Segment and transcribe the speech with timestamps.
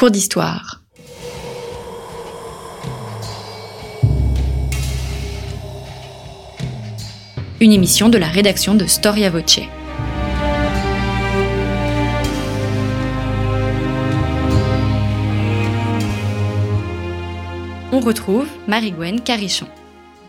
[0.00, 0.80] Cours d'histoire.
[7.60, 9.60] Une émission de la rédaction de Storia Voce.
[17.92, 19.66] On retrouve Marie-Gwen Carichon.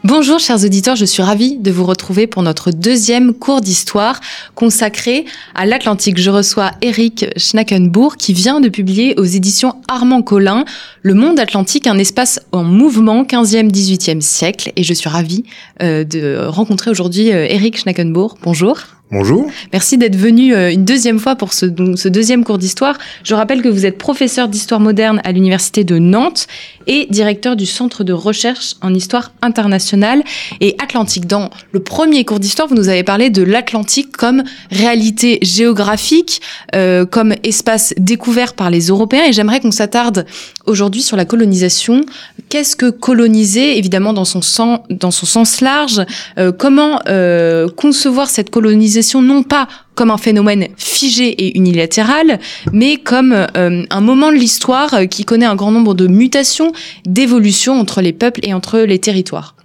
[0.03, 4.19] Bonjour chers auditeurs, je suis ravie de vous retrouver pour notre deuxième cours d'histoire
[4.55, 6.17] consacré à l'Atlantique.
[6.17, 10.65] Je reçois Eric Schnackenbourg qui vient de publier aux éditions Armand Collin
[11.03, 14.71] Le monde atlantique, un espace en mouvement 15e, 18e siècle.
[14.75, 15.43] Et je suis ravie
[15.83, 18.39] euh, de rencontrer aujourd'hui euh, Eric Schnackenbourg.
[18.41, 18.79] Bonjour.
[19.11, 19.51] Bonjour.
[19.73, 21.65] Merci d'être venu euh, une deuxième fois pour ce,
[21.97, 22.97] ce deuxième cours d'histoire.
[23.25, 26.47] Je rappelle que vous êtes professeur d'histoire moderne à l'université de Nantes
[26.87, 30.23] et directeur du centre de recherche en histoire internationale
[30.61, 31.27] et atlantique.
[31.27, 36.41] Dans le premier cours d'histoire, vous nous avez parlé de l'Atlantique comme réalité géographique,
[36.73, 40.25] euh, comme espace découvert par les Européens et j'aimerais qu'on s'attarde
[40.65, 42.05] aujourd'hui sur la colonisation.
[42.47, 46.01] Qu'est-ce que coloniser, évidemment dans son, sens, dans son sens large?
[46.37, 52.39] Euh, Comment euh, concevoir cette colonisation non pas comme un phénomène figé et unilatéral,
[52.71, 56.71] mais comme euh, un moment de l'histoire euh, qui connaît un grand nombre de mutations,
[57.05, 59.55] d'évolutions entre les peuples et entre les territoires.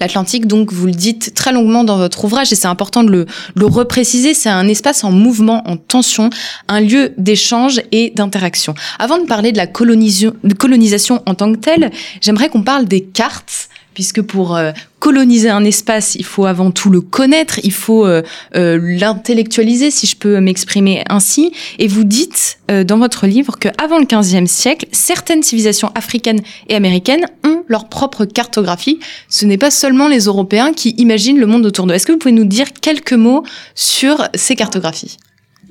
[0.00, 3.26] L'Atlantique, donc, vous le dites très longuement dans votre ouvrage, et c'est important de le,
[3.54, 6.28] le repréciser, c'est un espace en mouvement, en tension,
[6.68, 8.74] un lieu d'échange et d'interaction.
[8.98, 11.90] Avant de parler de la colonisation en tant que telle,
[12.20, 16.90] j'aimerais qu'on parle des cartes puisque pour euh, coloniser un espace, il faut avant tout
[16.90, 18.20] le connaître, il faut euh,
[18.54, 21.50] euh, l'intellectualiser, si je peux m'exprimer ainsi.
[21.78, 27.24] Et vous dites dans votre livre qu'avant le XVe siècle, certaines civilisations africaines et américaines
[27.42, 28.98] ont leur propre cartographie.
[29.30, 31.94] Ce n'est pas seulement les Européens qui imaginent le monde autour d'eux.
[31.94, 33.44] Est-ce que vous pouvez nous dire quelques mots
[33.74, 35.16] sur ces cartographies?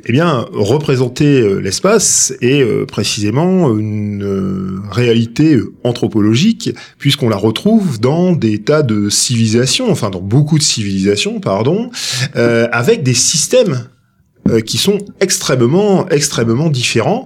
[0.08, 8.00] Eh bien, représenter euh, l'espace est euh, précisément une euh, réalité anthropologique, puisqu'on la retrouve
[8.00, 11.90] dans des tas de civilisations, enfin dans beaucoup de civilisations, pardon,
[12.36, 13.88] avec des systèmes
[14.50, 17.26] euh, qui sont extrêmement, extrêmement différents.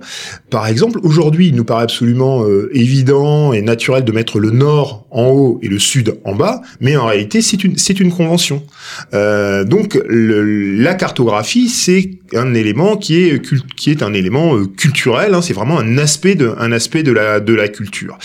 [0.49, 5.05] Par exemple, aujourd'hui, il nous paraît absolument euh, évident et naturel de mettre le nord
[5.11, 8.63] en haut et le sud en bas, mais en réalité, c'est une, une convention.
[9.13, 13.41] Euh, donc, le, la cartographie, c'est un élément qui est,
[13.75, 15.33] qui est un élément euh, culturel.
[15.33, 18.17] Hein, c'est vraiment un aspect de, un aspect de la, de la culture.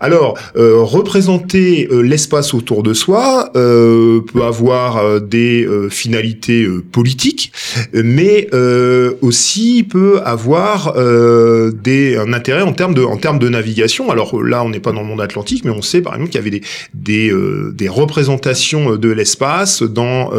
[0.00, 7.52] Alors, représenter l'espace autour de soi peut avoir des finalités politiques,
[7.92, 14.10] mais euh, aussi peut avoir euh, un intérêt en termes de, navigation.
[14.10, 16.44] Alors là, on n'est pas dans le monde atlantique, mais on sait par exemple qu'il
[16.44, 16.60] y avait
[16.94, 20.30] des, euh, représentations de l'espace dans,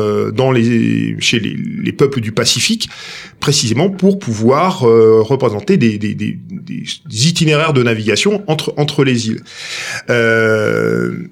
[1.19, 2.89] chez les, les, peuples du Pacifique,
[3.39, 5.99] précisément pour pouvoir représenter des,
[7.09, 9.41] itinéraires de navigation entre, entre les îles.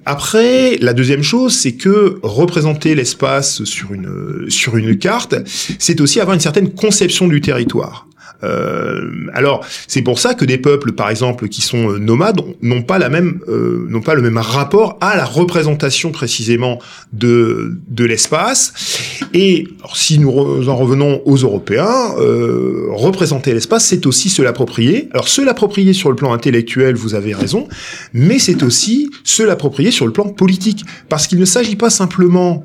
[0.04, 5.36] après, la deuxième chose, c'est que représenter l'espace sur une, sur une carte,
[5.78, 8.08] c'est aussi avoir une certaine conception du territoire.
[8.44, 12.82] Euh, alors c'est pour ça que des peuples, par exemple, qui sont euh, nomades, n'ont
[12.82, 16.78] pas la même, euh, n'ont pas le même rapport à la représentation précisément
[17.12, 18.72] de de l'espace.
[19.34, 22.14] Et si nous en revenons aux Européens,
[22.90, 25.08] représenter l'espace, c'est aussi se l'approprier.
[25.12, 27.68] Alors se l'approprier sur le plan intellectuel, vous avez raison,
[28.12, 32.64] mais c'est aussi se l'approprier sur le plan politique, parce qu'il ne s'agit pas simplement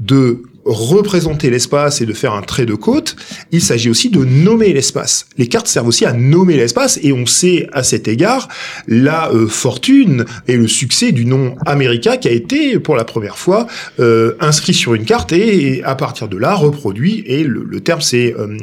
[0.00, 3.16] de représenter l'espace et de faire un trait de côte,
[3.50, 5.26] il s'agit aussi de nommer l'espace.
[5.36, 8.48] Les cartes servent aussi à nommer l'espace et on sait à cet égard
[8.86, 13.38] la euh, fortune et le succès du nom America qui a été pour la première
[13.38, 13.66] fois
[14.00, 18.34] euh, inscrit sur une carte et, à partir de là reproduit et le, terme s'est
[18.38, 18.56] euh,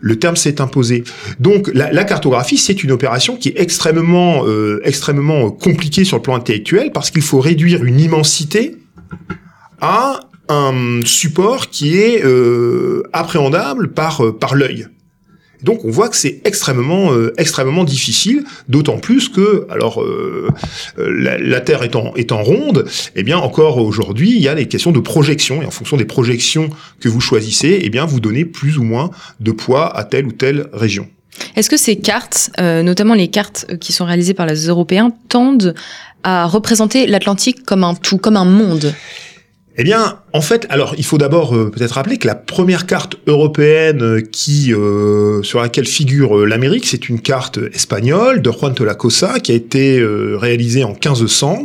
[0.00, 1.04] le terme s'est imposé.
[1.38, 4.44] Donc la, la cartographie c'est une opération qui est extrêmement
[4.84, 8.76] extrêmement compliquée sur le plan intellectuel parce qu'il faut réduire une immensité
[9.80, 14.88] à un support qui est euh, appréhendable par euh, par l'œil.
[15.62, 20.02] Donc on voit que c'est extrêmement euh, extrêmement difficile, d'autant plus que alors
[20.96, 25.00] la, Terre étant étant ronde, eh bien encore aujourd'hui il y a des questions de
[25.00, 28.84] projection et en fonction des projections que vous choisissez, eh bien vous donnez plus ou
[28.84, 31.08] moins de poids à telle ou telle région.
[31.56, 35.74] Est-ce que ces cartes, notamment les cartes qui sont réalisées par les Européens, tendent
[36.22, 38.94] à représenter l'Atlantique comme un tout, comme un monde?
[39.76, 43.16] Eh bien, en fait, alors il faut d'abord euh, peut-être rappeler que la première carte
[43.26, 48.84] européenne euh, qui euh, sur laquelle figure l'Amérique, c'est une carte espagnole de Juan de
[48.84, 50.00] la Cosa qui a été
[50.36, 51.64] réalisée en 1500.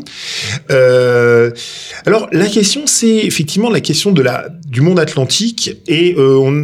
[2.06, 6.16] alors la question, c'est effectivement la question de la du monde atlantique et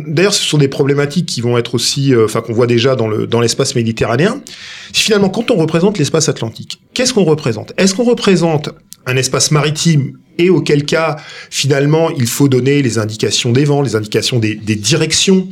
[0.07, 3.27] d'ailleurs, ce sont des problématiques qui vont être aussi, enfin qu'on voit déjà dans le
[3.27, 4.42] dans l'espace méditerranéen.
[4.94, 7.74] Finalement, quand on représente l'espace atlantique, qu'est-ce qu'on représente?
[7.77, 8.69] Est-ce qu'on représente
[9.06, 11.18] un espace maritime et auquel cas
[11.50, 15.48] finalement il faut donner les indications des vents, les indications des, directions,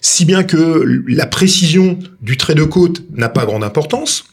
[0.00, 4.24] si bien que la précision du trait de côte n'a pas grande importance,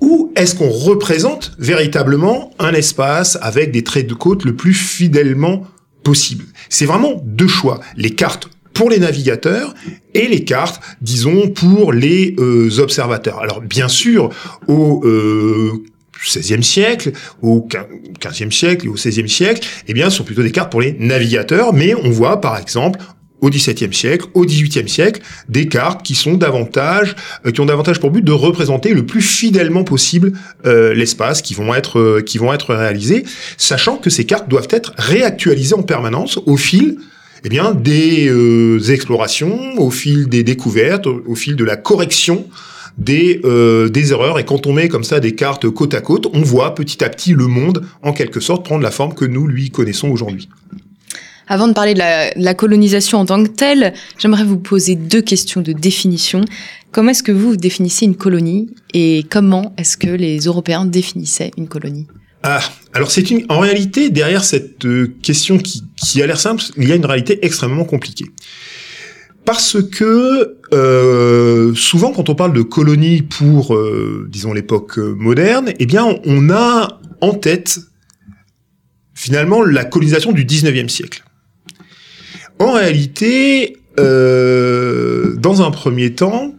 [0.00, 5.66] ou est-ce qu'on représente véritablement un espace avec des traits de côte le plus fidèlement
[6.02, 6.44] possible?
[6.68, 7.80] C'est vraiment deux choix.
[7.96, 9.72] Les cartes pour les navigateurs
[10.14, 13.40] et les cartes, disons, pour les euh, observateurs.
[13.40, 14.30] Alors bien sûr,
[14.66, 15.84] au euh,
[16.24, 17.12] 16e siècle,
[17.42, 17.68] au
[18.20, 21.72] 15e siècle et au 16e siècle, eh bien, sont plutôt des cartes pour les navigateurs,
[21.72, 22.98] mais on voit, par exemple,
[23.44, 28.00] au XVIIe siècle, au XVIIIe siècle, des cartes qui sont davantage, euh, qui ont davantage
[28.00, 30.32] pour but de représenter le plus fidèlement possible
[30.64, 33.24] euh, l'espace, qui vont être, euh, qui vont être réalisées,
[33.58, 36.98] sachant que ces cartes doivent être réactualisées en permanence au fil
[37.46, 42.46] eh bien, des explorations, au fil des découvertes, au fil de la correction
[42.98, 44.38] des, euh, des erreurs.
[44.38, 47.08] Et quand on met comme ça des cartes côte à côte, on voit petit à
[47.08, 50.48] petit le monde, en quelque sorte, prendre la forme que nous lui connaissons aujourd'hui.
[51.46, 55.60] Avant de parler de la, colonisation en tant que telle, j'aimerais vous poser deux questions
[55.60, 56.42] de définition.
[56.90, 61.68] Comment est-ce que vous définissez une colonie et comment est-ce que les Européens définissaient une
[61.68, 62.06] colonie?
[62.42, 62.60] Ah,
[62.92, 66.88] alors c'est une, en réalité, derrière cette euh, question qui, qui a l'air simple, il
[66.88, 68.26] y a une réalité extrêmement compliquée.
[69.44, 75.86] Parce que euh, souvent, quand on parle de colonie pour, euh, disons, l'époque moderne, eh
[75.86, 77.80] bien, on a en tête
[79.14, 81.24] finalement la colonisation du 19e siècle.
[82.58, 86.54] En réalité, euh, dans un premier temps,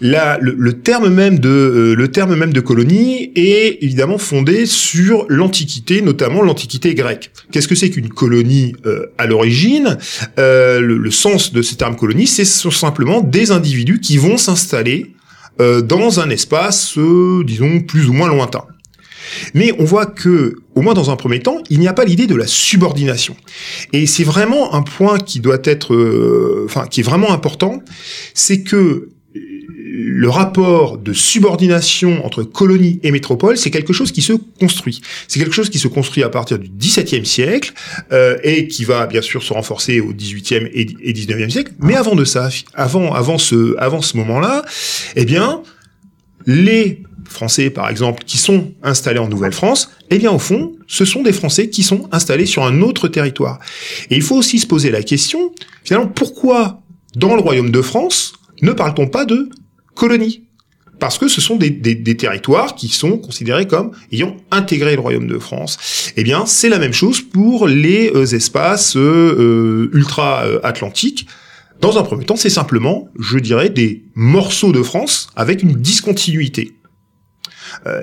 [0.00, 6.02] le, terme même de euh, le terme même de colonie est évidemment fondé sur l'antiquité,
[6.02, 7.30] notamment l'antiquité grecque.
[7.50, 9.98] Qu'est-ce que c'est qu'une colonie euh, à l'origine?
[10.38, 15.12] Euh, le, sens de ce terme colonie, c'est simplement des individus qui vont s'installer
[15.58, 16.98] dans un espace,
[17.46, 18.64] disons plus ou moins lointain.
[19.54, 22.26] Mais on voit que, au moins dans un premier temps, il n'y a pas l'idée
[22.26, 23.34] de la subordination.
[23.94, 27.82] Et c'est vraiment un point qui doit être, enfin, qui est vraiment important,
[28.34, 29.08] c'est que
[29.98, 35.00] le rapport de subordination entre colonie et métropole, c'est quelque chose qui se construit.
[35.26, 37.72] C'est quelque chose qui se construit à partir du XVIIe siècle
[38.12, 41.72] euh, et qui va bien sûr se renforcer au XVIIIe et, et XIXe siècle.
[41.78, 44.64] Mais avant de ça, avant, avant ce, avant ce moment-là,
[45.14, 45.62] eh bien,
[46.44, 51.22] les Français, par exemple, qui sont installés en Nouvelle-France, eh bien, au fond, ce sont
[51.22, 53.60] des Français qui sont installés sur un autre territoire.
[54.10, 55.52] Et il faut aussi se poser la question,
[55.84, 56.82] finalement, pourquoi,
[57.14, 59.48] dans le Royaume de France, ne parle-t-on pas de
[59.96, 60.46] colonies.
[60.98, 65.38] Parce que ce sont des, territoires qui sont considérés comme ayant intégré le royaume de
[65.38, 66.12] France.
[66.16, 71.26] Eh bien, c'est la même chose pour les euh, espaces euh, euh, ultra-atlantiques.
[71.80, 76.72] Dans un premier temps, c'est simplement, je dirais, des morceaux de France avec une discontinuité.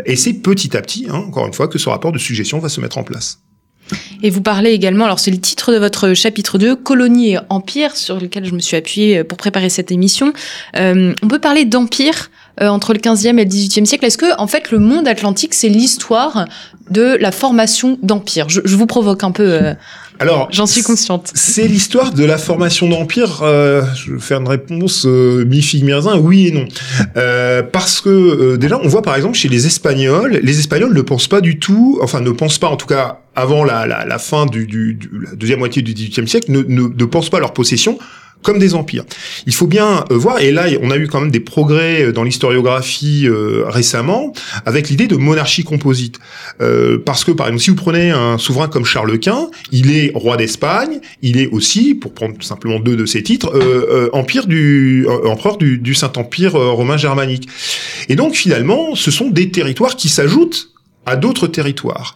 [0.05, 2.69] et c'est petit à petit, hein, encore une fois, que ce rapport de suggestion va
[2.69, 3.39] se mettre en place.
[4.21, 7.95] Et vous parlez également, alors c'est le titre de votre chapitre 2, Colonie et Empire,
[7.95, 10.33] sur lequel je me suis appuyée pour préparer cette émission.
[10.77, 12.29] Euh, on peut parler d'empire
[12.61, 14.05] euh, entre le 15e et le 18e siècle.
[14.05, 16.45] Est-ce que, en fait, le monde atlantique, c'est l'histoire
[16.89, 19.43] de la formation d'empire je, je, vous provoque un peu.
[19.43, 19.73] Euh,
[20.19, 21.31] alors, j'en suis consciente.
[21.33, 23.41] C'est l'histoire de la formation d'empire.
[23.43, 26.65] Euh, je vais faire une réponse euh, mi figue mi oui et non,
[27.17, 31.27] euh, parce que déjà, on voit par exemple chez les Espagnols, les Espagnols ne pensent
[31.27, 34.45] pas du tout, enfin ne pensent pas en tout cas avant la, la, la fin
[34.45, 37.41] du, du, du, la deuxième moitié du 18e siècle, ne, ne, ne pensent pas à
[37.41, 37.97] leur possession
[38.43, 39.05] comme des empires.
[39.47, 42.11] Il faut bien euh, voir, et là on a eu quand même des progrès euh,
[42.11, 44.33] dans l'historiographie euh, récemment,
[44.65, 46.19] avec l'idée de monarchie composite.
[47.05, 50.37] parce que par exemple, si vous prenez un souverain comme Charles Quint, il est roi
[50.37, 53.51] d'Espagne, il est aussi, pour prendre simplement deux de ses titres,
[54.11, 57.47] empire du empereur du, du Saint-Empire romain germanique.
[58.09, 60.72] Et donc finalement, ce sont des territoires qui s'ajoutent
[61.05, 62.15] à d'autres territoires.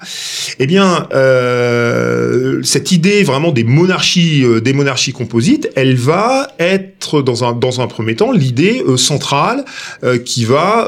[0.59, 7.21] Eh bien, euh, cette idée vraiment des monarchies, euh, des monarchies composites, elle va être
[7.21, 9.65] dans un dans un premier temps l'idée euh, centrale
[10.03, 10.87] euh, qui va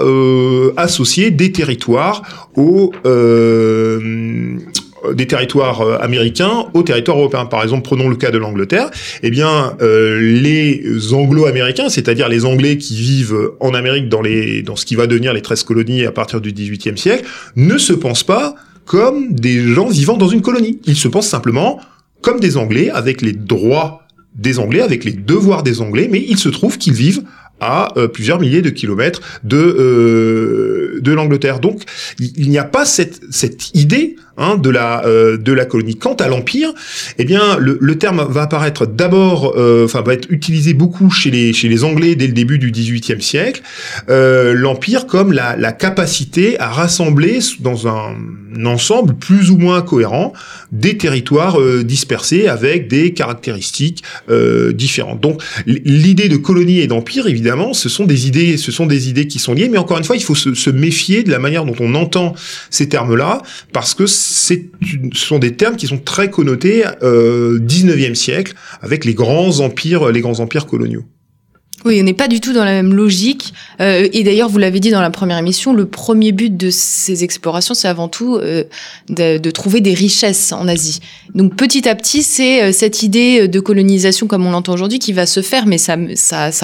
[0.77, 4.57] associer des territoires aux euh,
[5.13, 7.45] des territoires euh, américains aux territoires européens.
[7.45, 8.89] Par exemple, prenons le cas de l'Angleterre.
[9.23, 14.75] Eh bien, euh, les Anglo-américains, c'est-à-dire les Anglais qui vivent en Amérique dans les dans
[14.75, 17.25] ce qui va devenir les 13 colonies à partir du XVIIIe siècle,
[17.55, 20.79] ne se pensent pas comme des gens vivant dans une colonie.
[20.85, 21.79] Ils se pensent simplement
[22.21, 24.01] comme des Anglais, avec les droits
[24.35, 27.23] des Anglais, avec les devoirs des Anglais, mais il se trouve qu'ils vivent
[27.59, 31.59] à euh, plusieurs milliers de kilomètres de euh, de l'Angleterre.
[31.59, 31.83] Donc
[32.19, 35.95] il, n'y a pas cette cette idée hein, de la euh, de la colonie.
[35.95, 36.71] Quant à l'empire,
[37.17, 41.53] eh bien le, le terme va apparaître d'abord, enfin va être utilisé beaucoup chez les
[41.53, 43.61] chez les Anglais dès le début du XVIIIe siècle.
[44.07, 48.15] l'empire comme la la capacité à rassembler dans un
[48.65, 50.33] ensemble plus ou moins cohérent
[50.71, 54.03] des territoires dispersés avec des caractéristiques
[54.73, 55.21] différentes.
[55.21, 59.27] Donc l'idée de colonie et d'empire évidemment ce sont des idées, ce sont des idées
[59.27, 61.75] qui sont liées, mais encore une fois, il faut se, méfier de la manière dont
[61.79, 62.35] on entend
[62.69, 63.41] ces termes-là,
[63.73, 64.69] parce que c'est,
[65.13, 70.11] ce sont des termes qui sont très connotés euh, 19e siècle, avec les grands empires,
[70.11, 71.03] les grands empires coloniaux.
[71.85, 73.53] Oui, on n'est pas du tout dans la même logique.
[73.79, 77.23] Euh, et d'ailleurs, vous l'avez dit dans la première émission, le premier but de ces
[77.23, 78.65] explorations, c'est avant tout euh,
[79.07, 80.99] de, trouver des richesses en Asie.
[81.33, 85.13] Donc petit à petit, c'est euh, cette idée de colonisation comme on l'entend aujourd'hui qui
[85.13, 85.97] va se faire, mais ça,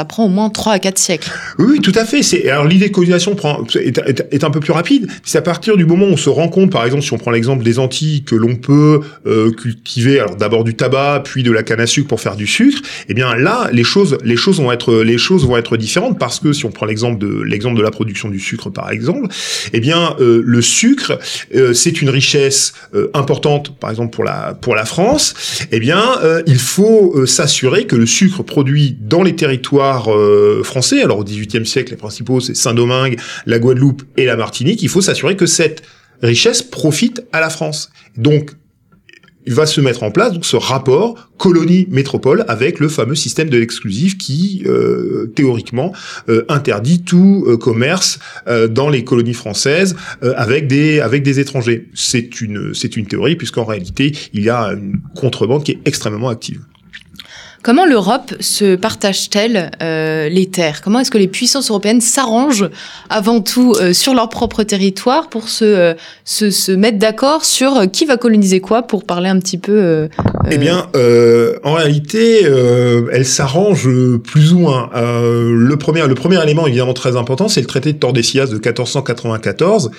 [0.07, 1.31] prend au moins 3 à 4 siècles.
[1.59, 2.49] Oui, tout à fait.
[2.49, 3.35] Alors l'idée de colonisation
[3.75, 5.07] est, un peu plus rapide.
[5.23, 7.31] C'est à partir du moment où on se rend compte, par exemple, si on prend
[7.31, 8.99] l'exemple des Antilles, que l'on peut
[9.57, 12.81] cultiver d'abord du tabac, puis de la canne à sucre pour faire du sucre.
[13.07, 16.39] Eh bien là, les choses, les choses vont être les choses vont être différentes parce
[16.39, 19.27] que si on prend l'exemple de l'exemple de la production du sucre par exemple,
[19.73, 21.19] eh bien euh, le sucre
[21.53, 25.33] euh, c'est une richesse euh, importante par exemple pour la pour la France.
[25.71, 26.03] Eh bien
[26.47, 30.09] il faut s'assurer que le sucre produit dans les territoires
[30.63, 34.89] français, alors au XVIIIe siècle les principaux c'est Saint-Domingue, la Guadeloupe et la Martinique, il
[34.89, 35.83] faut s'assurer que cette
[36.21, 37.89] richesse profite à la France.
[38.17, 38.51] Donc
[39.53, 44.17] va se mettre en place donc ce rapport colonie-métropole avec le fameux système de l'exclusif
[44.17, 45.93] qui euh, théoriquement
[46.29, 48.19] euh, interdit tout euh, commerce
[48.69, 51.87] dans les colonies françaises avec des avec des étrangers.
[51.93, 56.29] C'est une c'est une théorie puisqu'en réalité il y a une contrebande qui est extrêmement
[56.29, 56.61] active.
[57.65, 60.83] Comment l'Europe se partage-t-elle euh, les terres?
[60.83, 62.69] Comment est-ce que les puissances européennes s'arrangent
[63.09, 68.17] avant tout euh, sur leur propre territoire pour se, euh, mettre d'accord sur qui va
[68.17, 70.09] coloniser quoi pour parler un petit peu
[70.51, 70.85] Eh bien,
[71.63, 72.43] en réalité,
[73.11, 73.89] elles s'arrangent
[74.23, 74.91] plus ou moins.
[74.93, 79.89] le, premier, le premier élément évidemment très important, c'est le traité de Tordesillas de 1494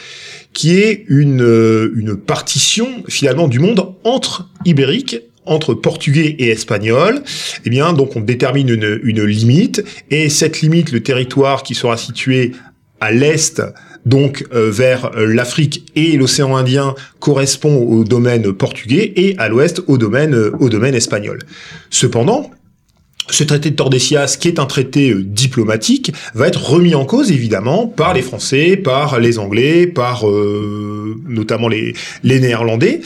[0.53, 7.23] qui est une, partition finalement du monde entre ibériques entre portugais et espagnol,
[7.65, 11.97] eh bien, donc on détermine une, une limite, et cette limite, le territoire qui sera
[11.97, 12.53] situé
[13.01, 13.63] à l'est,
[14.07, 19.83] donc euh, vers euh, l'Afrique et l'océan Indien, correspond au domaine portugais, et à l'ouest
[19.89, 21.41] au domaine, euh, au domaine espagnol.
[21.91, 22.51] Cependant,
[23.29, 27.89] ce traité de Tordesillas, qui est un traité diplomatique, va être remis en cause évidemment
[27.89, 30.25] par les Français, par les Anglais, par
[31.27, 33.01] notamment les, les Néerlandais.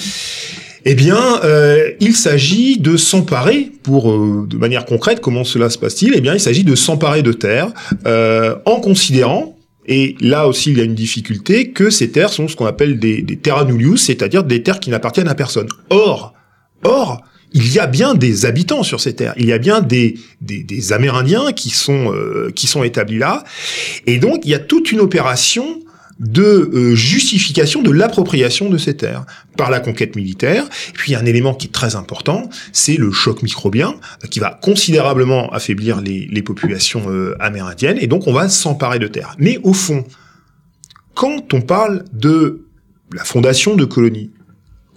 [0.84, 5.78] Eh bien, euh, il s'agit de s'emparer, pour euh, de manière concrète, comment cela se
[5.78, 6.14] passe-t-il?
[6.14, 7.72] Eh bien, il s'agit de s'emparer de terres
[8.06, 9.56] euh, en considérant
[9.86, 12.98] et là aussi, il y a une difficulté que ces terres sont ce qu'on appelle
[12.98, 15.68] des, des terra nullius, c'est-à-dire des terres qui n'appartiennent à personne.
[15.88, 16.34] Or,
[16.84, 17.22] or,
[17.52, 19.34] il y a bien des habitants sur ces terres.
[19.36, 22.14] Il y a bien des, des, des Amérindiens qui sont
[22.54, 23.42] qui sont établis là,
[24.06, 25.80] et donc il y a toute une opération
[26.20, 29.24] de euh, justification de l'appropriation de ces terres
[29.56, 30.66] par la conquête militaire.
[30.90, 34.58] Et puis un élément qui est très important, c'est le choc microbien euh, qui va
[34.62, 39.34] considérablement affaiblir les, les populations euh, amérindiennes et donc on va s'emparer de terres.
[39.38, 40.04] Mais au fond,
[41.14, 42.66] quand on parle de
[43.12, 44.30] la fondation de colonies,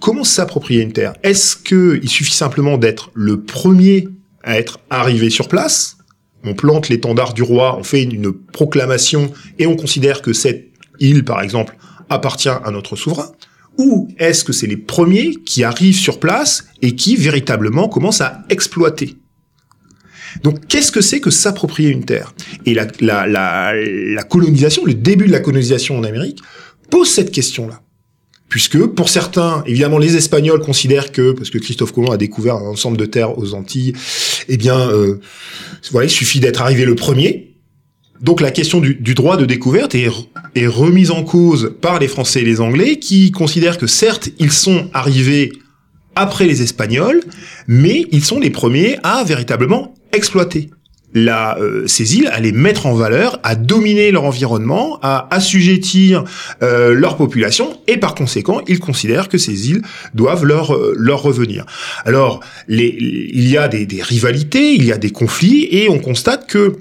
[0.02, 1.14] comment s'approprier une terre?
[1.24, 4.10] Est-ce qu'il suffit simplement d'être le premier
[4.44, 5.98] à être arrivé sur place?
[6.46, 11.24] On plante l'étendard du roi, on fait une proclamation et on considère que cette il,
[11.24, 11.76] par exemple,
[12.10, 13.32] appartient à notre souverain.
[13.78, 18.44] Ou est-ce que c'est les premiers qui arrivent sur place et qui véritablement commencent à
[18.50, 19.16] exploiter?
[20.44, 22.34] Donc, qu'est-ce que c'est que s'approprier une terre?
[22.66, 26.40] Et la, la, colonisation, le début de la colonisation en Amérique,
[26.90, 27.82] pose cette question-là.
[28.50, 32.68] Puisque, pour certains, évidemment, les Espagnols considèrent que, parce que Christophe Colomb a découvert un
[32.68, 33.94] ensemble de terres aux Antilles,
[34.48, 35.20] eh bien, euh,
[35.92, 37.54] voilà, il suffit d'être arrivé le premier,
[38.24, 40.08] donc la question du, droit de découverte est,
[40.56, 44.52] est, remise en cause par les Français et les Anglais qui considèrent que certes ils
[44.52, 45.52] sont arrivés
[46.16, 47.22] après les Espagnols,
[47.68, 50.70] mais ils sont les premiers à véritablement exploiter
[51.14, 56.24] la, euh, ces îles, à les mettre en valeur, à dominer leur environnement, à assujettir
[56.62, 59.82] euh, leur population, et par conséquent, ils considèrent que ces îles
[60.14, 61.66] doivent leur, euh, leur revenir.
[62.06, 66.00] Alors, les, il y a des, des rivalités, il y a des conflits, et on
[66.00, 66.78] constate que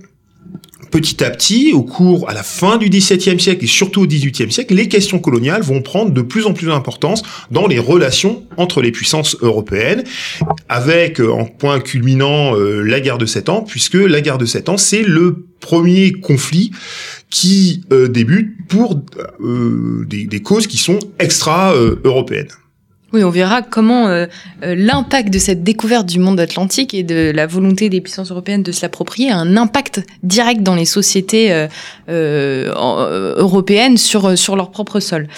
[0.93, 4.53] petit à petit, au cours, à la fin du XVIIe siècle et surtout au XVIIIe
[4.53, 8.83] siècle, les questions coloniales vont prendre de plus en plus d'importance dans les relations entre
[8.83, 10.05] les puissances européennes,
[10.69, 14.45] avec euh, en point culminant euh, la guerre de Sept Ans, puisque la guerre de
[14.45, 16.71] Sept Ans, c'est le premier conflit
[17.31, 19.01] qui euh, débute pour
[20.07, 22.49] des, des, causes qui sont extra-européennes.
[23.12, 24.26] Oui, on verra comment euh,
[24.62, 28.62] euh, l'impact de cette découverte du monde atlantique et de la volonté des puissances européennes
[28.62, 31.66] de se l'approprier a un impact direct dans les sociétés
[32.09, 32.73] euh,
[33.37, 35.28] européennes sur sur leur propre sol.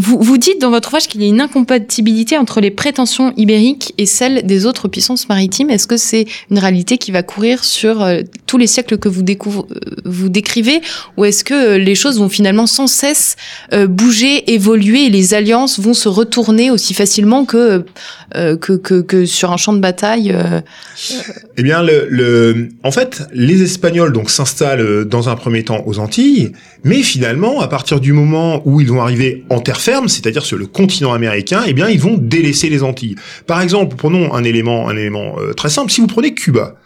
[0.00, 3.92] Vous, vous dites dans votre ouvrage qu'il y a une incompatibilité entre les prétentions ibériques
[3.98, 5.68] et celles des autres puissances maritimes.
[5.68, 9.22] Est-ce que c'est une réalité qui va courir sur euh, tous les siècles que vous,
[9.22, 9.62] euh,
[10.06, 10.80] vous décrivez?
[11.18, 13.36] Ou est-ce que euh, les choses vont finalement sans cesse
[13.88, 17.84] bouger, évoluer et les alliances vont se retourner aussi facilement que,
[18.34, 20.34] que, que, que, sur un champ de bataille
[21.58, 25.98] Eh bien, le, le, en fait, les Espagnols donc s'installent dans un premier temps aux
[25.98, 26.52] Antilles,
[26.84, 30.58] mais finalement, à partir du moment où ils vont arriver en terre ferme, c'est-à-dire sur
[30.58, 33.16] le continent américain, eh bien, ils vont délaisser les Antilles.
[33.46, 35.90] Par exemple, prenons un élément, un élément euh, très simple.
[35.90, 36.76] Si vous prenez Cuba,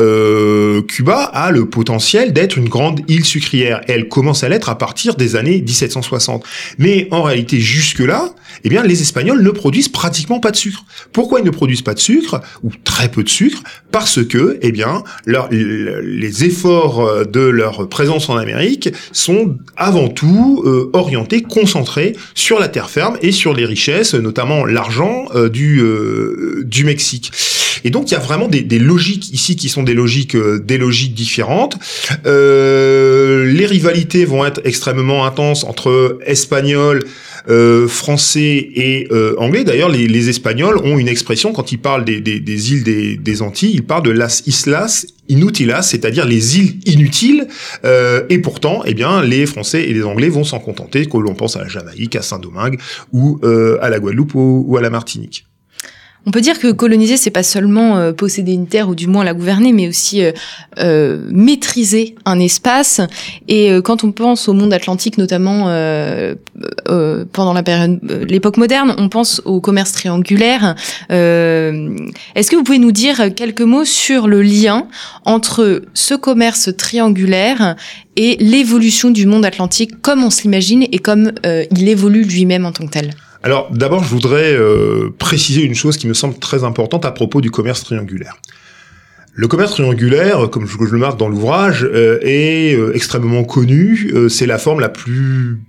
[0.00, 3.80] euh, Cuba a le potentiel d'être une grande île sucrière.
[3.88, 6.44] elle commence à l'être à partir des années 1760.
[6.78, 8.30] Mais en réalité, jusque-là,
[8.62, 10.84] eh bien, les Espagnols ne produisent pratiquement pas de sucre.
[11.12, 13.62] Pourquoi ils ne produisent pas de sucre ou très peu de sucre?
[13.90, 20.62] Parce que, eh bien, les efforts euh, de leur présence en Amérique sont avant tout
[20.64, 25.82] euh, orientés, concentrés sur la terre ferme et sur les richesses, notamment l'argent euh, du
[26.64, 27.32] du Mexique.
[27.82, 31.14] Et donc, il y a vraiment des, logiques ici qui sont des logiques des logiques
[31.14, 31.76] différentes.
[32.24, 37.04] les rivalités vont être extrêmement intenses entre Espagnols
[37.48, 39.64] euh, français et euh, anglais.
[39.64, 43.16] D'ailleurs, les, les, Espagnols ont une expression quand ils parlent des, des, des îles des,
[43.16, 47.46] des, Antilles, ils parlent de las islas inutilas, c'est-à-dire les îles inutiles.
[47.84, 51.34] Euh, et pourtant, eh bien, les Français et les Anglais vont s'en contenter, que l'on
[51.34, 52.80] pense à la Jamaïque, à Saint-Domingue
[53.12, 55.44] ou euh, à la Guadeloupe ou à la Martinique.
[56.26, 59.24] On peut dire que coloniser, c'est pas seulement euh, posséder une terre ou du moins
[59.24, 60.32] la gouverner, mais aussi euh,
[60.78, 63.00] euh maîtriser un espace.
[63.48, 65.64] Et quand on pense au monde atlantique, notamment
[67.32, 70.74] pendant la période, l'époque moderne, on pense au commerce triangulaire.
[71.10, 74.86] Est-ce que vous pouvez nous dire quelques mots sur le lien
[75.24, 77.76] entre ce commerce triangulaire
[78.16, 82.86] et l'évolution du monde atlantique, comme on s'imagine et comme il évolue lui-même en tant
[82.86, 83.14] que tel?
[83.44, 87.42] Alors d'abord, je voudrais euh, préciser une chose qui me semble très importante à propos
[87.42, 88.38] du commerce triangulaire.
[89.34, 94.10] Le commerce triangulaire, comme je, le marque dans l'ouvrage, euh, est euh, extrêmement connu.
[94.30, 95.60] c'est la forme la plus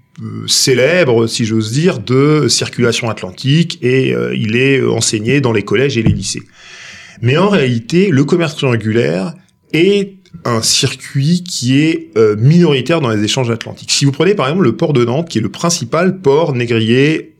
[0.47, 6.03] célèbre, si j'ose dire, de circulation atlantique et il est enseigné dans les collèges et
[6.03, 6.43] les lycées.
[7.21, 9.33] Mais en réalité, le commerce triangulaire
[9.73, 10.13] est
[10.45, 13.91] un circuit qui est minoritaire dans les échanges atlantiques.
[13.91, 17.34] Si vous prenez par exemple le port de Nantes, qui est le principal port négrier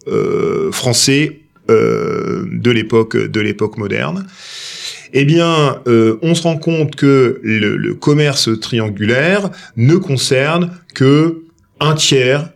[0.71, 1.39] français
[1.71, 4.27] euh, de l'époque de l'époque moderne,
[5.13, 11.41] eh bien, euh, on se rend compte que le, commerce triangulaire ne concerne que
[11.79, 12.51] un tiers,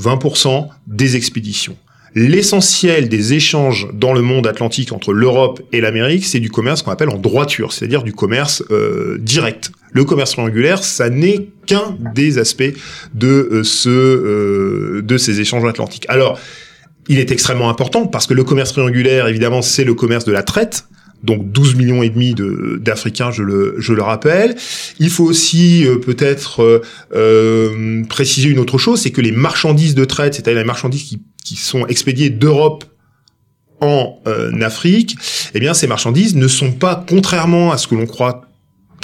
[0.00, 1.76] 20% des expéditions.
[2.14, 6.90] L'essentiel des échanges dans le monde atlantique entre l'Europe et l'Amérique, c'est du commerce qu'on
[6.90, 9.72] appelle en droiture, c'est-à-dire du commerce euh, direct.
[9.92, 12.72] Le commerce triangulaire, ça n'est qu'un des aspects
[13.12, 16.06] de ce euh, de ces échanges atlantiques.
[16.08, 16.40] Alors,
[17.08, 20.42] il est extrêmement important parce que le commerce triangulaire, évidemment, c'est le commerce de la
[20.42, 20.84] traite.
[21.22, 22.34] Donc 12 millions et demi
[22.80, 24.54] d'Africains, je le, je le rappelle.
[25.00, 26.80] Il faut aussi euh, peut-être euh,
[27.14, 31.22] euh, préciser une autre chose, c'est que les marchandises de traite, c'est-à-dire les marchandises qui,
[31.44, 32.84] qui sont expédiées d'Europe
[33.80, 34.20] en
[34.60, 35.16] Afrique,
[35.54, 38.47] eh bien ces marchandises ne sont pas, contrairement à ce que l'on croit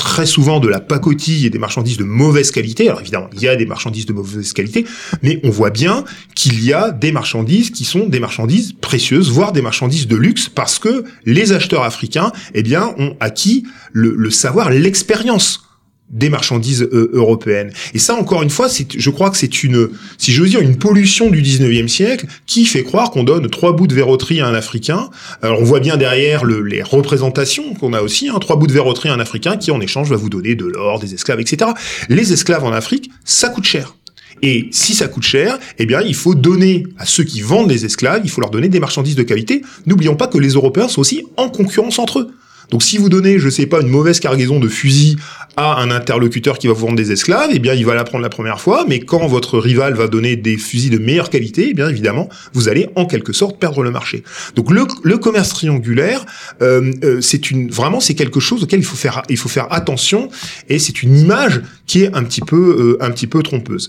[0.05, 2.89] très souvent de la pacotille et des marchandises de mauvaise qualité.
[2.89, 4.85] Alors évidemment, il y a des marchandises de mauvaise qualité,
[5.23, 9.53] mais on voit bien qu'il y a des marchandises qui sont des marchandises précieuses, voire
[9.53, 14.31] des marchandises de luxe, parce que les acheteurs africains, eh bien, ont acquis le, le
[14.31, 15.63] savoir, l'expérience
[16.11, 17.73] des marchandises euh, européennes.
[17.93, 19.89] Et ça, encore une fois, c'est, je crois que c'est une,
[20.19, 23.87] si veux dire, une pollution du 19e siècle qui fait croire qu'on donne trois bouts
[23.87, 25.11] de verroterie à un Africain.
[25.43, 28.73] Alors, on voit bien derrière le, les représentations qu'on a aussi, hein, trois bouts de
[28.73, 31.73] verroterie à un Africain qui, en échange, va vous donner de l'or, des esclaves, etc.
[32.09, 33.97] Les esclaves en Afrique, ça coûte cher.
[34.43, 37.85] Et si ça coûte cher, eh bien, il faut donner à ceux qui vendent les
[37.85, 39.63] esclaves, il faut leur donner des marchandises de qualité.
[39.87, 42.31] N'oublions pas que les Européens sont aussi en concurrence entre eux.
[42.71, 45.17] Donc si vous donnez, je sais pas, une mauvaise cargaison de fusils
[45.57, 48.23] à un interlocuteur qui va vous vendre des esclaves, eh bien il va la prendre
[48.23, 51.75] la première fois, mais quand votre rival va donner des fusils de meilleure qualité, eh
[51.75, 54.25] bien évidemment vous allez en quelque sorte perdre le marché.
[54.57, 56.25] Donc le, le commerce triangulaire,
[56.63, 59.73] euh, euh, c'est une vraiment c'est quelque chose auquel il faut faire il faut faire
[59.73, 60.29] attention
[60.69, 63.89] et c'est une image qui est un petit peu euh, un petit peu trompeuse.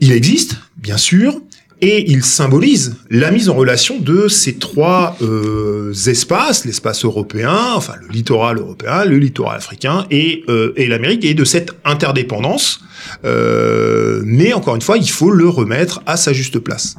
[0.00, 1.40] Il existe, bien sûr,
[1.80, 7.94] et il symbolise la mise en relation de ces trois euh, espaces, l'espace européen, enfin
[8.00, 12.80] le littoral européen, le littoral africain et, euh, l'Amérique, et de cette interdépendance.
[13.24, 16.96] Euh, mais encore une fois, il faut le remettre à sa juste place.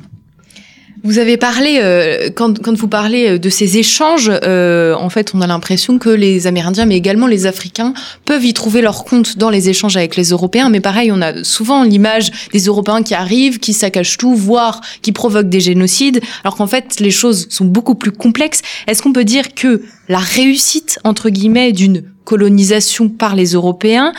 [1.06, 5.42] Vous avez parlé, euh, quand, quand, vous parlez de ces échanges, euh, en fait, on
[5.42, 7.94] a l'impression que les Amérindiens, mais également les Africains,
[8.26, 10.70] peuvent y trouver leur compte dans les échanges avec les Européens.
[10.70, 15.12] Mais pareil, on a souvent l'image des Européens qui arrivent, qui saccagent tout, voire qui
[15.12, 18.64] provoquent des génocides, alors qu'en fait, les choses sont beaucoup plus complexes.
[18.88, 24.12] Est-ce qu'on peut dire que la réussite, entre guillemets, d'une colonisation par les Européens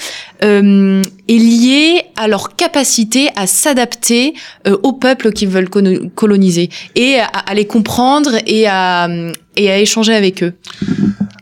[0.43, 4.35] euh, est liée à leur capacité à s'adapter
[4.67, 9.09] euh, aux peuples qu'ils veulent coloniser et à, les comprendre et à,
[9.57, 10.55] échanger avec eux.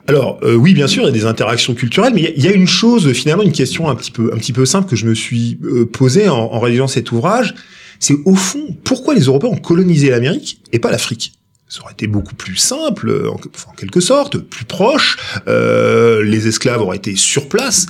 [0.09, 2.53] Alors euh, oui, bien sûr, il y a des interactions culturelles, mais il y, a
[2.53, 5.15] une chose, finalement, une question un petit peu, un petit peu simple que je me
[5.15, 7.55] suis euh, posée en, en réalisant cet ouvrage,
[8.01, 11.33] c'est au fond pourquoi les Européens ont colonisé l'Amérique et pas l'Afrique?
[11.69, 15.17] Ça aurait été beaucoup plus simple, en, en quelque sorte, plus proche.
[15.49, 17.87] Euh, les esclaves auraient été sur place.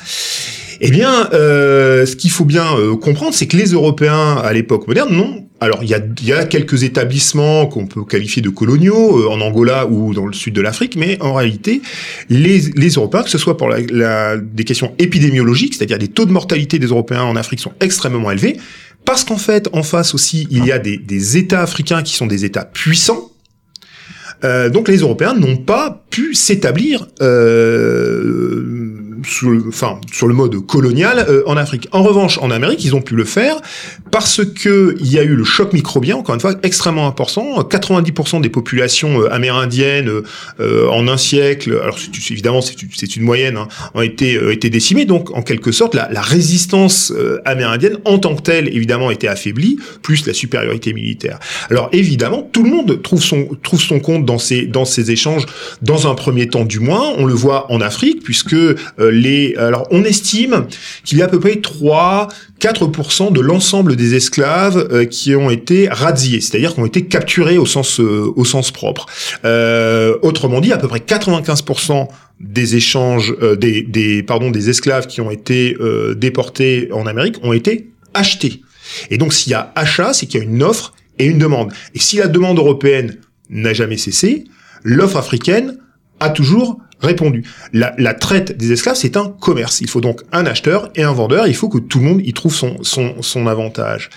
[0.81, 4.89] Eh bien, euh, ce qu'il faut bien euh, comprendre, c'est que les Européens à l'époque
[4.89, 5.47] moderne, non.
[5.61, 9.41] Alors, il y a, y a, quelques établissements qu'on peut qualifier de coloniaux euh, en
[9.41, 11.81] Angola ou dans le sud de l'Afrique, mais en réalité,
[12.29, 16.27] les, les Européens, que ce soit pour la, la, des questions épidémiologiques, c'est-à-dire les taux
[16.27, 18.57] de mortalité des Européens en Afrique sont extrêmement élevés,
[19.05, 22.27] parce qu'en fait, en face aussi, il y a des, des États africains qui sont
[22.27, 23.31] des États puissants,
[24.44, 28.94] euh, donc les Européens n'ont pas pu s'établir euh,
[29.25, 31.89] sur, le, mode colonial euh, en Afrique.
[31.93, 33.57] En revanche, en Amérique, ils ont pu le faire
[34.11, 37.61] parce que il y a eu le choc microbien, encore une fois, extrêmement important.
[37.63, 40.11] 90% des populations euh, amérindiennes
[40.61, 41.99] euh, en un siècle, alors
[42.31, 45.05] évidemment c'est, une moyenne, hein, ont été, été décimées.
[45.05, 47.13] Donc, en quelque sorte, la, la résistance
[47.45, 51.39] amérindienne en tant que telle, évidemment, était affaiblie, plus la supériorité militaire.
[51.71, 55.47] Alors, évidemment, tout le monde trouve son, trouve son compte dans ces, dans ces échanges,
[55.83, 57.13] dans un premier temps du moins.
[57.19, 58.57] On le voit en Afrique, puisque
[59.57, 60.66] alors on estime
[61.05, 62.29] qu'il y a à peu près 3
[62.61, 67.59] 4% de l'ensemble des esclaves euh, qui ont été razziés, c'est-à-dire qui ont été capturés
[67.59, 69.07] au sens euh, au sens propre.
[69.44, 72.09] Euh, autrement dit, à peu près 95%
[72.40, 75.77] des échanges des, des pardon des esclaves qui ont été
[76.16, 78.62] déportés en Amérique ont été achetés.
[79.11, 81.72] Et donc s'il y a achat, c'est qu'il y a une offre et une demande.
[81.94, 83.18] Et si la demande européenne
[83.50, 84.44] n'a jamais cessé,
[84.83, 85.79] l'offre africaine
[86.18, 87.45] a toujours répondu.
[87.73, 89.81] La, traite des esclaves, c'est un commerce.
[89.81, 91.47] Il faut donc un acheteur et un vendeur.
[91.47, 94.11] Il faut que tout le monde y trouve son, son, son avantage.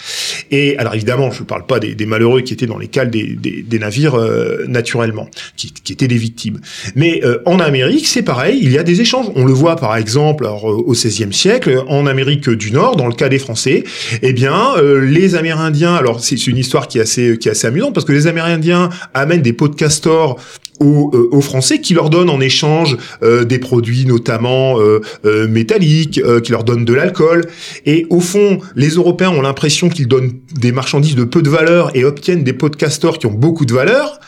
[0.52, 3.36] Et alors évidemment, je ne parle pas des, malheureux qui étaient dans les cales des,
[3.36, 6.60] des, navires euh, naturellement, qui, qui, étaient des victimes.
[6.96, 8.60] Mais euh, en Amérique, c'est pareil.
[8.62, 9.28] Il y a des échanges.
[9.36, 13.08] On le voit par exemple alors, euh, au XVIe siècle, en Amérique du Nord, dans
[13.08, 13.84] le cas des Français.
[14.22, 15.96] Eh bien, euh, les Amérindiens.
[15.96, 18.90] Alors c'est une histoire qui est assez qui est assez amusante parce que les Amérindiens
[19.14, 20.40] amènent des pots de castor
[20.80, 25.48] aux, euh, aux, Français qui leur donnent en échange euh, des produits notamment euh, euh
[25.48, 27.46] métalliques, euh, qui leur donnent de l'alcool.
[27.86, 31.96] Et au fond, les Européens ont l'impression qu'ils donnent des marchandises de peu de valeur
[31.96, 34.20] et obtiennent des pots de castor qui ont beaucoup de valeur.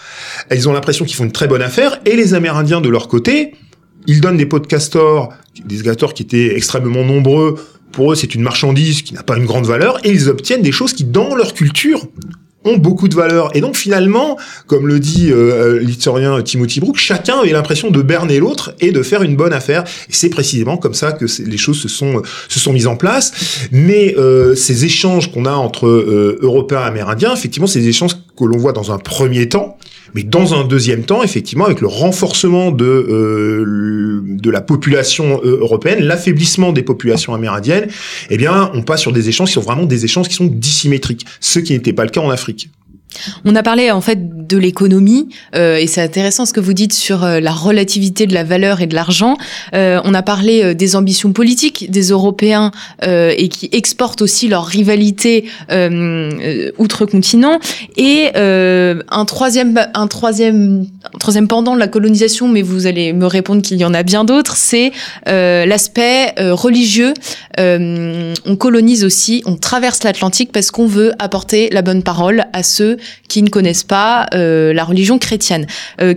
[0.51, 1.99] Ils ont l'impression qu'ils font une très bonne affaire.
[2.05, 3.53] Et les Amérindiens, de leur côté,
[4.07, 5.33] ils donnent des pots de castor,
[5.65, 7.55] des castors qui étaient extrêmement nombreux.
[7.91, 9.99] Pour eux, c'est une marchandise qui n'a pas une grande valeur.
[10.05, 12.05] Et ils obtiennent des choses qui, dans leur culture,
[12.65, 13.56] ont beaucoup de valeur.
[13.56, 18.39] Et donc finalement, comme le dit euh, l'historien Timothy Brook, chacun avait l'impression de berner
[18.39, 19.84] l'autre et de faire une bonne affaire.
[20.10, 23.32] Et c'est précisément comme ça que les choses se sont se sont mises en place.
[23.72, 28.43] Mais euh, ces échanges qu'on a entre euh, Européens et Amérindiens, effectivement, des échanges que
[28.43, 29.78] l'on voit dans un premier temps.
[30.15, 35.60] Mais dans un deuxième temps, effectivement, avec le renforcement de, euh, de la population euh,
[35.60, 37.88] européenne, l'affaiblissement des populations amérindiennes,
[38.30, 41.26] eh bien, on passe sur des échanges qui sont vraiment des échanges qui sont dissymétriques,
[41.39, 42.69] ce qui n'était pas le cas en Afrique.
[43.45, 46.93] On a parlé en fait de l'économie euh, et c'est intéressant ce que vous dites
[46.93, 49.38] sur euh, la relativité de la valeur et de l'argent.
[49.74, 52.72] Euh, on a parlé euh, des ambitions politiques des Européens
[53.04, 55.45] euh, et qui exportent aussi leur rivalité
[56.78, 57.60] outre-continent.
[57.98, 60.86] Et un troisième, un troisième
[61.17, 64.24] troisième pendant de la colonisation, mais vous allez me répondre qu'il y en a bien
[64.24, 64.91] d'autres, c'est
[65.28, 67.13] euh, l'aspect euh, religieux.
[67.60, 72.63] Euh, on colonise aussi, on traverse l'Atlantique parce qu'on veut apporter la bonne parole à
[72.63, 75.67] ceux qui ne connaissent pas la religion chrétienne.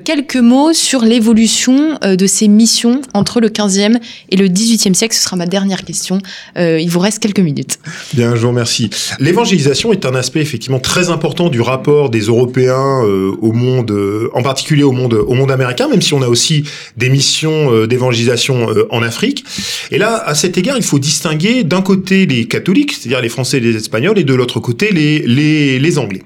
[0.05, 3.99] Quelques mots sur l'évolution de ces missions entre le 15e
[4.31, 5.15] et le 18e siècle.
[5.15, 6.19] Ce sera ma dernière question.
[6.57, 7.79] Il vous reste quelques minutes.
[8.15, 8.91] Bien, je vous remercie.
[9.19, 13.93] L'évangélisation est un aspect effectivement très important du rapport des Européens au monde,
[14.33, 16.65] en particulier au monde, au monde américain, même si on a aussi
[16.97, 19.45] des missions euh, d'évangélisation euh, en Afrique.
[19.91, 23.59] Et là, à cet égard, il faut distinguer d'un côté les catholiques, c'est-à-dire les Français
[23.59, 26.23] et les Espagnols, et de l'autre côté les, les, les Anglais.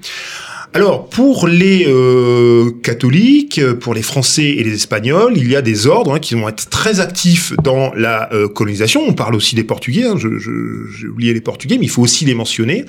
[0.76, 5.86] Alors, pour les euh, catholiques, pour les Français et les Espagnols, il y a des
[5.86, 9.02] ordres hein, qui vont être très actifs dans la euh, colonisation.
[9.08, 10.04] On parle aussi des Portugais.
[10.04, 10.50] Hein, je, je,
[10.94, 12.84] j'ai oublié les Portugais, mais il faut aussi les mentionner.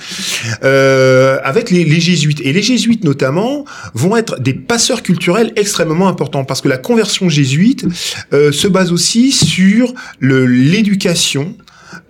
[0.65, 6.09] Euh, avec les, les Jésuites et les Jésuites notamment vont être des passeurs culturels extrêmement
[6.09, 7.85] importants parce que la conversion jésuite
[8.33, 11.55] euh, se base aussi sur l'éducation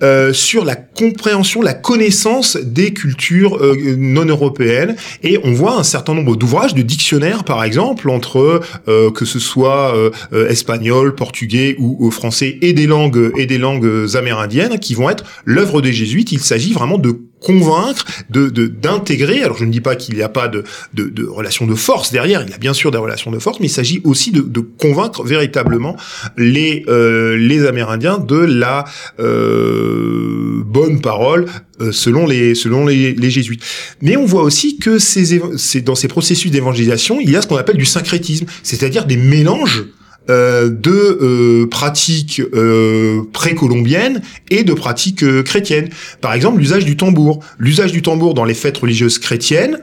[0.04, 4.96] euh, sur la compréhension, la connaissance des cultures euh, non européennes.
[5.24, 9.40] Et on voit un certain nombre d'ouvrages, de dictionnaires par exemple, entre euh, que ce
[9.40, 14.94] soit euh, espagnol, portugais ou, ou français, et des langues et des langues amérindiennes, qui
[14.94, 16.32] vont être l'œuvre des jésuites.
[16.32, 19.44] Il s'agit vraiment de convaincre, d'intégrer.
[19.44, 22.12] Alors je ne dis pas qu'il n'y a pas de, de, de relation de force
[22.12, 22.42] derrière.
[22.42, 25.24] Il y a bien sûr des relations de force, mais il s'agit aussi de, convaincre
[25.24, 25.96] véritablement
[26.38, 28.86] les euh, les Amérindiens de la
[29.20, 31.46] euh, bonne parole
[31.82, 33.64] euh, selon les jésuites.
[34.02, 35.40] Mais on voit aussi que ces
[35.82, 39.86] dans ces processus d'évangélisation, il y a ce qu'on appelle du syncrétisme, c'est-à-dire des mélanges
[40.30, 45.90] euh, de euh, pratiques euh, précolombiennes et de pratiques euh, chrétiennes.
[46.22, 47.40] Par exemple, l'usage du tambour.
[47.60, 49.80] L'usage du tambour dans les fêtes religieuses chrétiennes,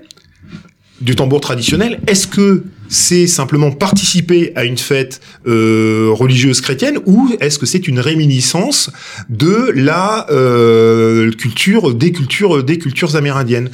[1.01, 7.29] du tambour traditionnel, est-ce que c'est simplement participer à une fête euh, religieuse chrétienne ou
[7.41, 8.91] est-ce que c'est une réminiscence
[9.29, 13.71] de la euh, culture des cultures des cultures amérindiennes?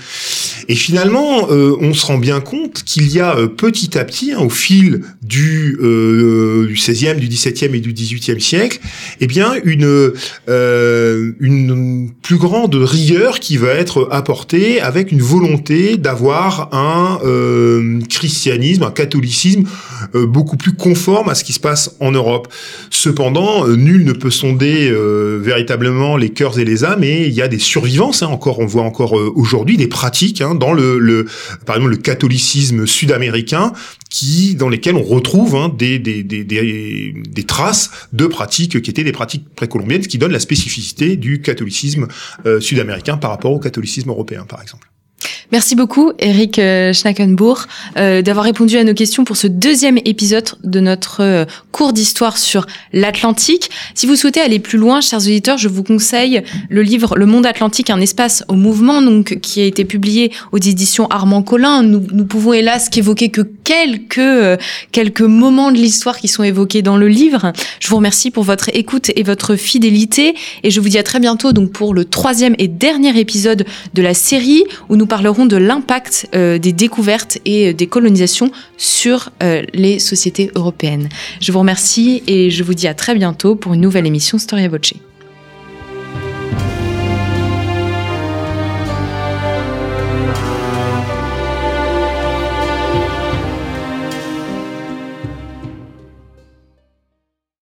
[0.69, 4.33] Et finalement, euh, on se rend bien compte qu'il y a euh, petit à petit,
[4.33, 8.79] hein, au fil du, euh, du 16e, du 17e et du 18e siècle,
[9.21, 10.13] eh bien une
[10.49, 17.19] euh, une plus grande rigueur qui va être apportée avec une volonté d'avoir un
[18.09, 18.91] christianisme, un
[20.15, 22.49] euh, beaucoup plus conforme à ce qui se passe en Europe.
[22.91, 27.33] Cependant, euh, nul ne peut sonder euh, véritablement les cœurs et les âmes, et il
[27.33, 28.23] y a des survivances.
[28.23, 31.27] Hein, encore, on voit encore aujourd'hui des pratiques hein, dans le, le,
[31.67, 33.73] par exemple, le catholicisme sud-américain,
[34.11, 38.91] qui dans lesquels on retrouve hein, des, des, des, des, des traces de pratiques qui
[38.91, 42.09] étaient des pratiques précolombiennes, ce qui donne la spécificité du catholicisme
[42.47, 44.91] euh, sud-américain par rapport au catholicisme européen, par exemple.
[45.53, 50.49] Merci beaucoup, Eric euh, Schnackenbourg, euh, d'avoir répondu à nos questions pour ce deuxième épisode
[50.63, 53.69] de notre euh, cours d'histoire sur l'Atlantique.
[53.95, 57.47] Si vous souhaitez aller plus loin, chers auditeurs, je vous conseille le livre Le Monde
[57.47, 61.83] Atlantique, un espace au mouvement, donc qui a été publié aux éditions Armand Collin.
[61.83, 64.61] Nous, nous pouvons hélas qu'évoquer que quelques
[64.93, 67.53] quelques moments de l'histoire qui sont évoqués dans le livre.
[67.81, 71.19] Je vous remercie pour votre écoute et votre fidélité, et je vous dis à très
[71.19, 75.59] bientôt donc pour le troisième et dernier épisode de la série où nous parlerons de
[75.59, 81.11] l'impact euh, des découvertes et des colonisations sur euh, les sociétés européennes.
[81.43, 84.69] Je vous remercie et je vous dis à très bientôt pour une nouvelle émission Storia
[84.71, 84.95] Voce.